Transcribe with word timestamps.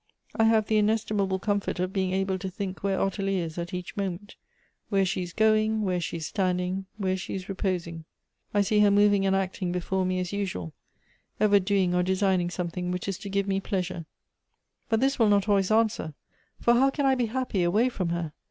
I 0.35 0.45
have 0.45 0.65
the 0.65 0.77
inestimable 0.77 1.37
comfort 1.37 1.79
of 1.79 1.93
being 1.93 2.11
able 2.11 2.39
to 2.39 2.49
think 2.49 2.81
where 2.81 2.99
Ottilie 2.99 3.37
is 3.37 3.59
at 3.59 3.71
each 3.71 3.95
uaoment— 3.95 4.33
where 4.89 5.05
she 5.05 5.21
is 5.21 5.31
going, 5.31 5.83
where 5.83 5.99
she 6.01 6.17
is 6.17 6.25
standing, 6.25 6.87
where 6.97 7.15
she 7.15 7.35
is 7.35 7.47
reposing, 7.47 8.05
I 8.51 8.61
see 8.61 8.79
her 8.79 8.89
moving 8.89 9.27
aud 9.27 9.35
acting 9.35 9.71
before 9.71 10.03
me 10.03 10.19
as 10.19 10.33
usual; 10.33 10.73
evei 11.39 11.63
doing 11.63 11.93
or 11.93 12.01
designing 12.01 12.49
something 12.49 12.89
which 12.89 13.07
is 13.07 13.19
to 13.19 13.29
give 13.29 13.47
me 13.47 13.59
pleasure, 13.59 14.07
But 14.89 15.01
this 15.01 15.19
will 15.19 15.29
not 15.29 15.47
always 15.47 15.69
answer; 15.69 16.15
for 16.59 16.73
how 16.73 16.89
can 16.89 17.05
I 17.05 17.13
be 17.13 17.27
happy 17.27 17.61
away 17.61 17.89
from 17.89 18.09
her? 18.09 18.33